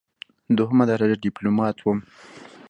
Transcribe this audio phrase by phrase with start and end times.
[0.57, 1.99] دوهمه درجه ډیپلوماټ وم.